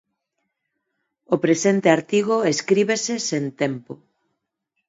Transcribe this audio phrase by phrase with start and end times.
[1.35, 3.93] O presente artigo escríbese sen tempo.